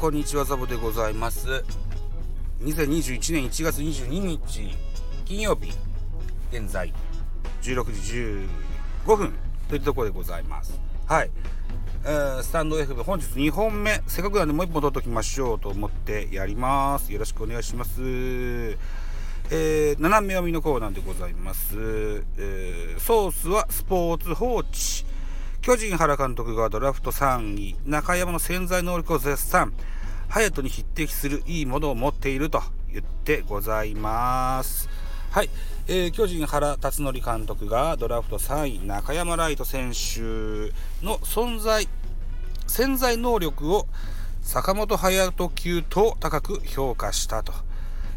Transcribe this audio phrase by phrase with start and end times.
[0.00, 1.64] こんにちはザボでございます。
[2.62, 4.68] 2021年1月22日
[5.24, 5.72] 金曜日
[6.52, 6.94] 現在
[7.62, 8.14] 16時
[9.04, 9.34] 15分
[9.68, 10.80] といったところでございます。
[11.04, 11.30] はい。
[12.04, 17.12] えー、スタンド F 本日2本目せっかくなんでもう1本撮っときましょうと思ってやります。
[17.12, 18.00] よろしくお願いします。
[19.50, 25.06] えー、斜め読みのコーナーでございます、えー、ソースはスポーツ報知
[25.68, 29.74] 巨人原監督がドラフト3位、中山の潜在能力を絶賛、
[30.28, 34.88] 隼人に匹敵するいいものを持っていると言ってございます。
[35.30, 35.50] はい、
[35.86, 40.20] えー、巨人原辰徳監督がドラフト3位、中山ライト選手
[41.04, 41.88] の存在、
[42.66, 43.86] 潜在能力を
[44.42, 47.52] 坂本勇人級と高く評価したと。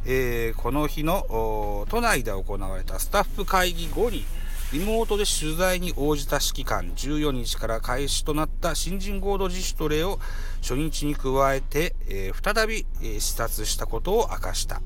[0.06, 4.26] えー、この日の都内で行われたスタッフ会議後に、
[4.72, 10.18] リモートで取材に応じた指揮官14日から開始となった新人合同自主トレを
[10.62, 14.82] 初日に加えて、えー、再び、えー、視察したことを明かした。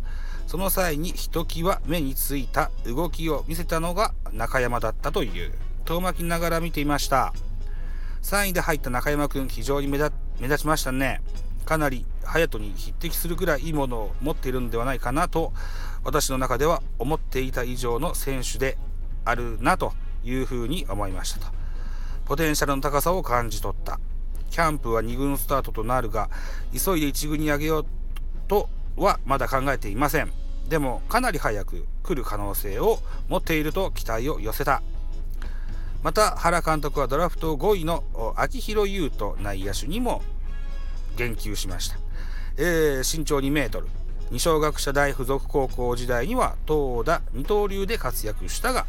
[0.48, 5.52] その際にひときわ目についた動きを見せたのが中山だったという。
[5.86, 7.32] 遠巻きながら見ていました。
[8.24, 11.22] 3位で入った中山くん非常に目立目立ちましたね。
[11.64, 15.54] かなり隼人に匹敵するぐらいいいものを持っているんではないかなと
[16.04, 18.78] 私の中では思っていた以上の選手で
[19.26, 21.48] あるなというふうに思いましたと。
[22.26, 24.00] ポテンシャルの高さを感じ取った。
[24.50, 26.30] キャンプは2軍スタートとなるが、
[26.72, 27.86] 急いで1軍に上げよう
[28.48, 30.32] とはまだ考えていません。
[30.70, 34.82] でも、かなり早く来る可能性を持っていると期待を寄せた。
[36.02, 38.04] また、原監督はドラフト5位の
[38.38, 40.22] 秋広優斗内野手にも
[41.18, 41.98] 言及しました。
[42.58, 43.88] えー、身長2メートル、
[44.32, 48.86] 二松学舎大附属高校時代には投打二刀流で活躍したが、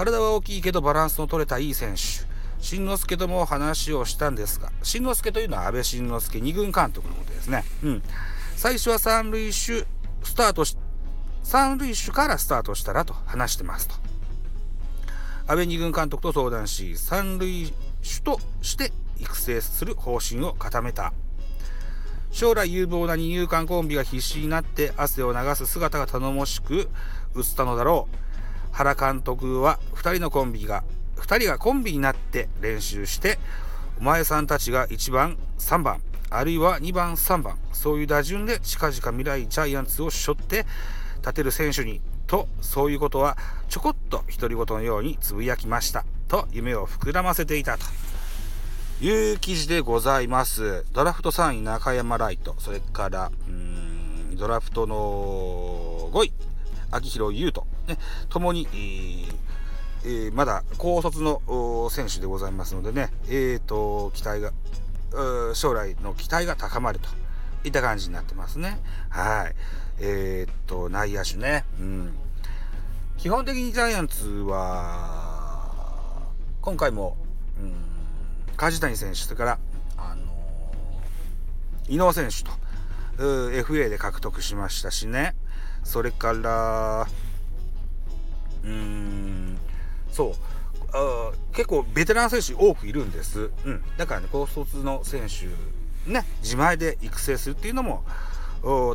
[0.00, 2.26] 体は大きいけどバランスの取れたいい選手。
[2.58, 7.64] 新之助とも話をしたんですが、新之助というのは安倍晋之助二軍監督のことですね。
[7.82, 8.02] うん。
[8.56, 9.86] 最初は三塁手ス
[10.34, 10.78] タートし、
[11.42, 13.94] 三塁手からスタートしたらと話してますと。
[15.46, 17.70] 安倍二軍監督と相談し、三塁
[18.02, 21.12] 手として育成する方針を固めた。
[22.30, 26.88] 将来有望な二遊間コンビが必死になって汗を流す姿が頼もしく
[27.36, 28.29] 映ったのだろう。
[28.72, 30.84] 原監督は2人のコンビが
[31.16, 33.38] 2人がコンビになって練習して
[33.98, 36.00] お前さんたちが1番3番
[36.30, 40.64] あるいは2番3番そういう打順で近々未来ジャイアンツを背負って
[41.18, 43.36] 立てる選手にとそういうことは
[43.68, 47.84] ちょこっと独り言のようにつぶやきましたと夢を膨らませていたと。
[49.02, 50.84] いう記事でございます。
[50.92, 56.32] ドラフト3位中山ライトそれからうんドラフトの5位
[56.90, 58.68] 秋広優斗、ね、ともに、
[60.04, 64.52] えー、まだ高卒の選手でございますのでね、えーと、期待が、
[65.54, 67.08] 将来の期待が高まると
[67.64, 68.80] いった感じになってますね。
[69.08, 69.54] はい。
[69.98, 71.64] えー、っと、内野手ね。
[71.78, 72.12] うん。
[73.18, 76.22] 基本的にジャイアンツは、
[76.62, 77.18] 今回も、
[77.60, 77.74] うん、
[78.56, 79.58] 梶谷選手、それから、
[79.98, 82.52] あのー、伊能選手と、
[83.20, 85.34] FA で獲得しましたしね。
[85.84, 87.06] それから
[88.64, 89.58] うーん
[90.10, 90.32] そう。
[90.92, 95.46] あ結構ベテラン選手多くいるんです、うん、だからね高卒の選手
[96.10, 98.02] ね自前で育成するっていうのも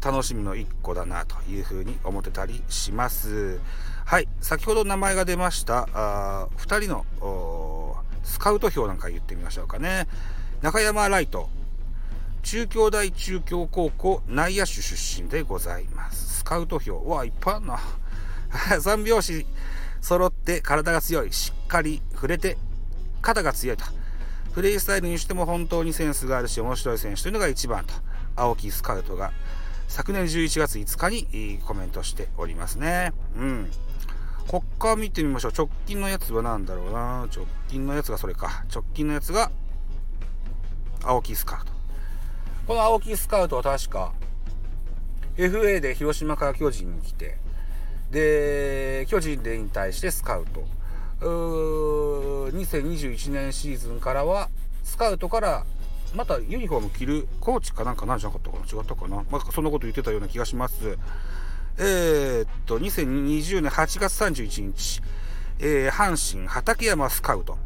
[0.03, 3.59] 楽しみの一個だなというふうに思ってたりします。
[4.05, 4.27] はい。
[4.41, 10.07] 先ほど名前が出ましたあ2人のスカウト票なんか言ってみましょうかね。
[10.61, 11.49] 中山ライト。
[12.45, 16.94] 中京大中京高校内野手出身でございますスカウト票。
[16.94, 17.79] うわ、いっぱいあるな。
[18.79, 19.45] 三拍子
[20.00, 21.34] 揃って体が強い。
[21.34, 22.55] しっかり触れて
[23.23, 23.85] 肩が強いと。
[24.53, 27.95] プレイスタイルにしても本当にセンスがあるし面白い選手というのが一番と。
[28.35, 29.31] 青木スカウトが
[29.88, 33.11] 昨年11月5日にコメントしておりますね。
[33.35, 33.72] うん。
[34.47, 35.51] こっから見てみましょう。
[35.57, 37.28] 直近のやつは何だろうな。
[37.35, 38.66] 直近のやつがそれか。
[38.72, 39.52] 直近のやつが
[41.03, 41.74] 青木スカウト。
[42.67, 44.12] この青木スカウトは確か
[45.38, 47.38] FA で広島から巨人に来て
[48.12, 50.64] で巨人で引退してスカウト。
[51.22, 54.50] う2021年シーズンからは
[54.84, 55.66] スカウトから
[56.16, 58.82] またユニフォーム着るコーチかなんかなんじゃなかったかな？
[58.82, 60.97] 違ったかな、まあ、そんなこと言ってたような気がします。
[61.78, 65.02] えー、っと2020年8月31日、
[65.59, 67.58] えー、阪神畠山スカウト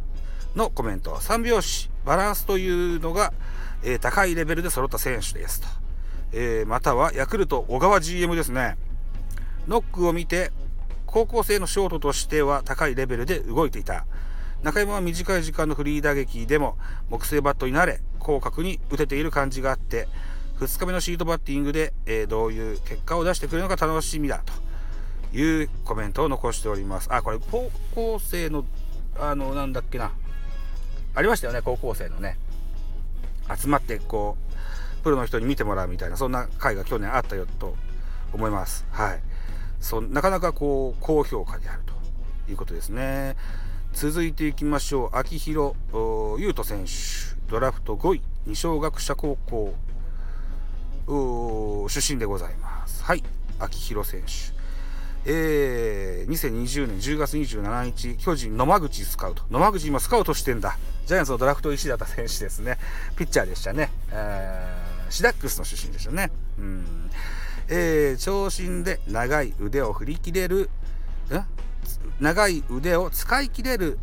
[0.55, 1.15] のコメント。
[1.15, 1.89] 3拍子。
[2.09, 3.33] バランスというのが、
[3.83, 5.67] えー、高いレベルで揃った選手ですと
[6.31, 8.77] えー、またはヤクルト小川 GM ですね
[9.67, 10.51] ノックを見て
[11.05, 14.07] 高校生のショートとしては高いレベルで動いていた
[14.63, 16.77] 中山は短い時間のフリー打撃でも
[17.11, 20.07] 木製バットになれ広角に打てている感じがあって
[20.59, 24.41] 2日目のシートバッティングで、えー、どういう結果を出してくれるのか楽しみだ
[25.31, 27.07] というコメントを残しております。
[27.11, 28.65] あ、これ高校生の、
[29.17, 30.11] あの、なんだっけな。
[31.15, 32.37] ありましたよね、高校生のね。
[33.57, 34.37] 集まってこ
[34.99, 37.75] うプロの人に見てもらうみたいなそんな会が去年あったよと
[38.33, 38.85] 思います。
[38.91, 39.21] はい。
[39.79, 41.93] そなかなかこう高評価であると
[42.51, 43.35] いうことですね。
[43.93, 45.17] 続いていきましょう。
[45.17, 45.75] 秋広
[46.37, 47.39] 優斗選手。
[47.49, 49.75] ドラフト5位二松学舎高校。
[51.89, 53.03] 出身でございます。
[53.03, 53.23] はい。
[53.57, 54.59] 秋広選手。
[55.25, 59.43] えー、2020年10月27日、巨人野間口スカウト。
[59.49, 60.77] 野間口今スカウトしてんだ。
[61.09, 62.77] ジャイアンツのドラフト石田選手ですね。
[63.17, 63.89] ピッチャーでしたね。
[64.11, 66.29] えー、シダックスの出身でしたね。
[66.59, 67.09] うん。
[67.67, 70.69] えー、長身で長い腕を振り切れる、
[71.31, 71.41] え？
[72.19, 73.97] 長い腕を使い切れる、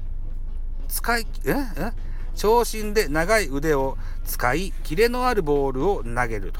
[0.88, 1.50] 使い、え？
[1.76, 1.92] え？
[2.34, 6.58] 長身で長い腕を使い、キレのあるボールを投げると。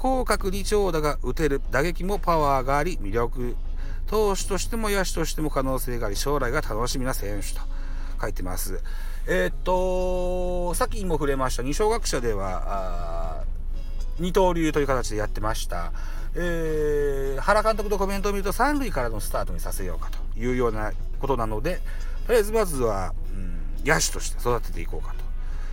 [0.00, 3.56] 広角に長打が打てる打撃もパワーがあり魅力
[4.06, 7.62] 投手としても野手としても可能性があり将来が楽しみな選手と
[8.20, 8.80] 書いてます。
[9.26, 13.44] えー、っと、さっきも触れました二小学者では、
[14.18, 15.92] 二刀流という形でやってました。
[16.34, 21.80] えー、原監督のコメントを見ると三塁からのスタートにさせようかというようなことなので、
[22.26, 25.14] とりあえずまずは、うん、野手として育てていこうか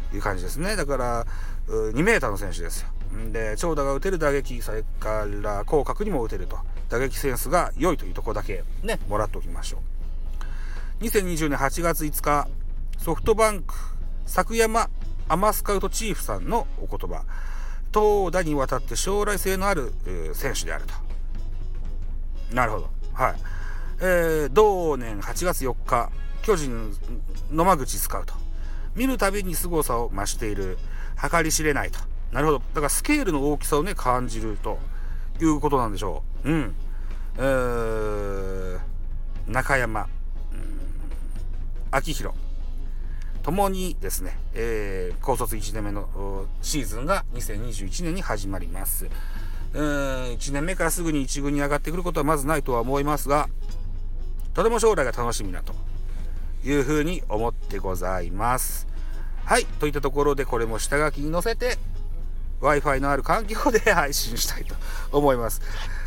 [0.10, 0.76] という感じですね。
[0.76, 1.26] だから、
[1.68, 2.88] 2メーターの選手ですよ。
[3.32, 6.58] で、長打が打てる打撃、それから広角にも打てると。
[6.90, 9.80] 打撃センスが良いというとこだけね、もらっておきましょう。
[11.02, 12.48] 2020年8月5日、
[12.98, 13.74] ソフトバンク、
[14.26, 14.90] 作山
[15.28, 17.24] アマスカウトチーフさんのお言葉。
[17.92, 19.94] 投打にわたって将来性のある、
[20.34, 20.94] 選手であると。
[22.56, 22.90] なるほど。
[23.14, 23.36] はい。
[24.00, 26.10] えー、同年8月4日、
[26.42, 26.96] 巨人
[27.52, 28.34] 野間口スカウト。
[28.96, 30.78] 見るたびに凄さを増している。
[31.32, 32.00] 計り知れないと。
[32.32, 32.60] なるほど。
[32.60, 34.80] だからスケールの大きさをね、感じると
[35.42, 36.50] いうことなんでしょう。
[36.50, 36.76] うん。
[37.38, 38.80] えー、
[39.48, 40.08] 中山、
[41.94, 42.36] うん、秋広、
[43.44, 49.08] ともにですね、えー、高卒1年目のシーズンが2021年に始まります。
[49.74, 49.84] うん、
[50.34, 53.50] 1年目からすぐに1軍に上がってくることはまずないとは思いますが、
[54.54, 55.74] とても将来が楽しみだと
[56.64, 58.88] いうふうに思ってございます。
[59.46, 61.78] はい、といったところでこれも下書きに載せて
[62.64, 64.76] Wi-Fi のある環境で配信したいと
[65.12, 65.62] 思います。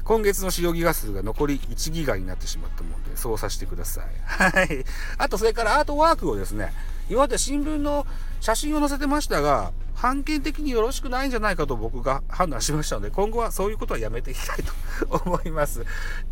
[0.04, 4.04] 今月の使用ギガ数が残り1ギガになってしまったもので、そうさせてください。
[4.24, 4.84] はい。
[5.18, 6.72] あと、それからアートワークをですね、
[7.10, 8.06] 今まで新聞の
[8.40, 15.84] 写真を載せてましたが、判件的によろしくないんじゃないかと僕が判断しましたので、今後はそういうことはやめていきたいと思います。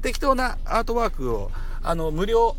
[0.03, 1.51] 適当なアートワークを、
[1.83, 2.57] あの、無料、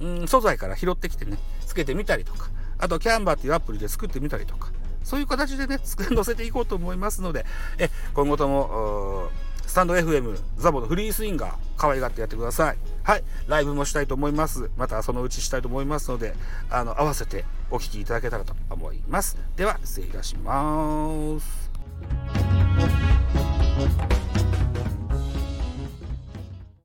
[0.00, 4.72] うん、素材から拾ってきてね、つけてみたりとか、あと、キャンバーっていうアプリで作ってみたりとか、
[5.04, 7.46] そういう形でね、 載せていこうと思いますので、
[7.78, 9.30] え今後とも、
[9.66, 12.78] スタンド FM、ザボのフリースインガー、可愛がってやってください。
[13.02, 13.24] はい。
[13.48, 14.70] ライブもしたいと思います。
[14.76, 16.34] またそのうちしたいと思いますので、
[16.70, 19.36] あの、合わせてお聴きいただけたらと思います。
[19.56, 21.70] では、失礼いたします。